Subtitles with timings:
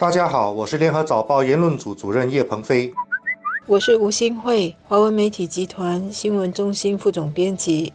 [0.00, 2.90] 大家好，我是联合早报言论组主任叶鹏飞。
[3.66, 7.92] 我是吴新慧，华文媒体集团新闻中心副总编辑。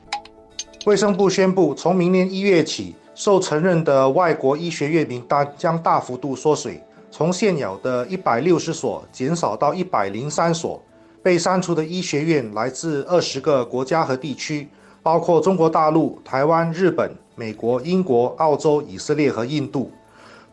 [0.85, 6.79] 卫生部宣布，从明年一月起，受承认的外国医学院名单将大幅度缩水，
[7.09, 10.79] 从现有的一百六十所减少到一百零三所。
[11.23, 14.69] 被删除的医学院来自二十个国家和地区，
[15.01, 19.89] 包括中国大陆、台湾、日本、美国、英国、澳洲、以色列和印度。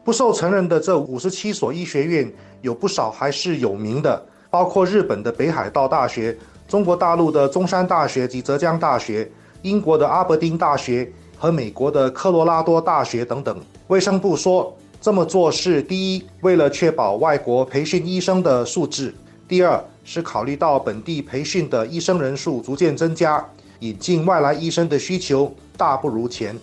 [0.05, 4.21] 不受承认的这五十七所医学院，有不少还是有名的。
[4.51, 6.37] 包括日本的北海道大学、
[6.69, 9.31] 中国大陆的中山大学及浙江大学、
[9.63, 13.59] 英国的阿伯丁大学和美国的科罗拉多大学等等。
[13.87, 19.11] 卫生部说，这么做是第一，为了确保外国培训医生的素质；
[19.49, 23.43] 第二，是考虑到本地培训的医生人数逐渐增加，
[23.79, 26.55] 引进外来医生的需求大不如前。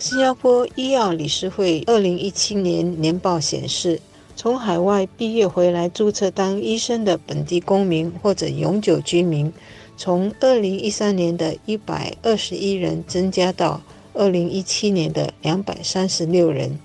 [0.00, 4.00] 新加坡医药理事会二零一七年年报显示。
[4.36, 9.52] 从海外毕业回来注册当医生的本地公民或者永久居民，
[9.96, 13.80] 从二零一三年的一百二十一人增加到
[14.14, 16.78] 二零一七年的两百三十六人，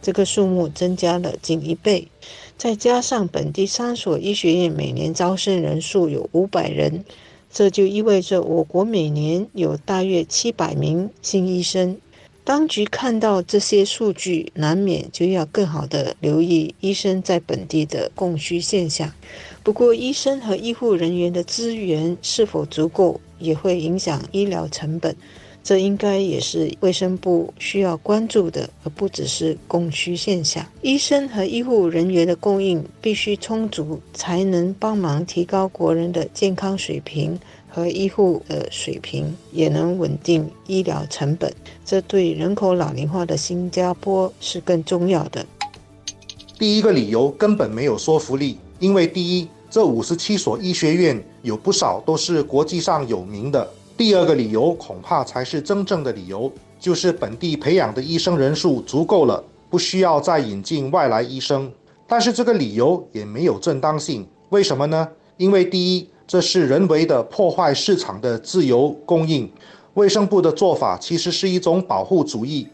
[0.00, 2.08] 这个数目增加了近一倍。
[2.56, 7.04] 再加上本地三所医学院每年招生人数有五百人，
[7.52, 11.98] 这就意味着我国每年有大约七百名新医生。
[12.44, 19.10] 当局看到这些数据，难免就要更好的留意医生在本地的供需现象。
[19.62, 25.16] 不过，医生和医护人员的资源是否足够，也会影响医疗成本。
[25.64, 30.64] 这应该也是卫生部需要关注的，而不只是供需现象。
[30.82, 37.36] 医生和医护人员的供应必须充足，才能帮忙提高国人的健康水平。
[37.66, 41.52] 和医护的水平也能稳定医疗成本，
[41.84, 45.44] 这对人口老龄化的新加坡是更重要的。
[46.56, 53.66] 第一个理由根本没有说服力，因为第一，这五十七所医学院有不少都是国际上有名的；
[53.96, 56.50] 第二个理由恐怕才是真正的理由，
[56.80, 61.70] 就是本地培养的医生人数足够了，不需要再引进外来医生。
[62.06, 65.08] 但是这个理由也没有正当性，为什么呢？
[65.36, 66.08] 因为第一。
[66.26, 69.46] 这是人为的破坏市场的自由供应。
[69.92, 72.66] 卫生部的做法其实是一种保护主义。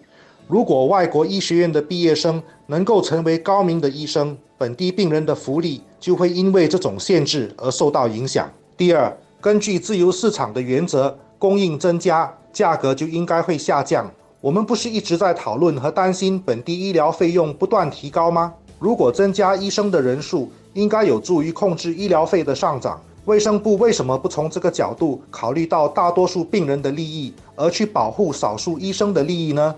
[0.46, 8.48] 如果外国医学院的毕业生能够成为高明的医生，本地病人的福利就会因为这种限制而受到影响。
[8.76, 14.10] 第二，根据自由市场的原则，供应增加，价格就应该会下降。
[14.42, 18.52] 我们不是一直在讨论和担心本地医疗费用不断提高吗？
[18.78, 23.00] 如果增加医生的人数，应该有助于控制医疗费的上涨。
[23.24, 29.74] 卫生部为什么不从这个角度考虑到大多数病人的利益，而去保护少数医生的利益呢？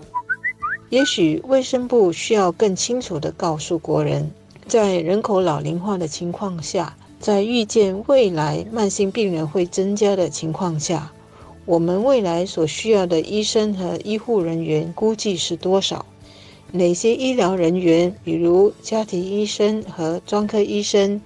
[0.89, 4.29] 也许卫生部需要更清楚地告诉国人，
[4.67, 11.13] 在人口老龄化的情况下，在预见未来慢性病人会增加的情况下，
[11.63, 16.05] 我们未来所需要的医生和医护人员估计是多少？
[16.73, 21.21] 哪些医疗人员，比如家庭医生和专科医生？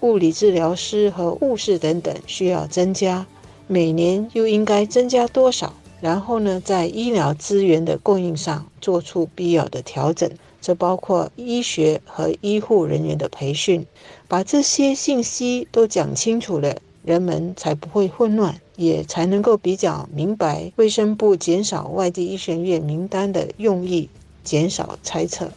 [0.00, 3.24] 物理治疗师和护士等等需要增加，
[3.68, 5.72] 每年又应该增加多少？
[6.00, 10.28] 然后呢，在医疗资源的供应上做出必要的调整，
[10.66, 13.86] 这包括医学和医护人员的培训。
[14.26, 24.10] 把这些信息都讲清楚了，人们才不会混乱，也才能够比较明白卫生部减少外地医学院名单的用意，
[24.42, 25.48] 减少猜测，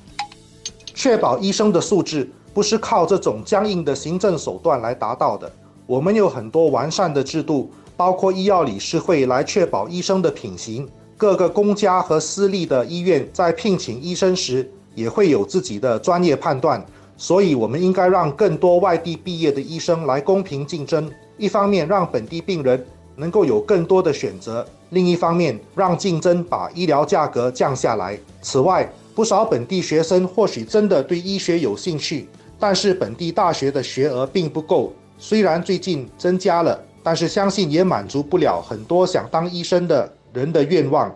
[0.94, 2.30] 确保医生的素质。
[2.54, 5.52] 不是靠这种僵硬的行政手段来达到的。
[5.88, 10.88] 我们有很多完善的制度，包括医药理事会来确保医生的品行。
[11.18, 16.86] 各个公家和私立的医院在聘请医生时，也会有自己的专业判断。
[17.18, 21.10] 所以，我们应该让更多外地毕业的医生来公平竞争。
[21.38, 28.18] 一方面，让本地病人能够有更多的选择；另一方面，让竞争把医疗价格降下来。
[28.42, 32.28] 此外，不少本地学生或许真的对医学有兴趣。
[32.58, 41.14] 但是本地大学的学额并不够，虽然最近增加了，但是相信也满足不了很多想当医生的人的愿望。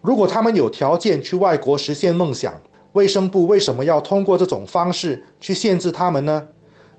[0.00, 2.52] 如果他们有条件去外国实现梦想，
[2.94, 6.46] 卫生部为什么要通过这种方式去限制他们呢？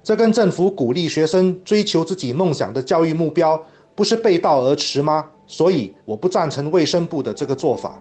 [0.03, 3.61] 这跟政府鼓励学生追求自己梦想的教育目标
[3.95, 5.25] 不是背道而驰吗？
[5.47, 7.99] 所以我不赞成卫生部的这个做法。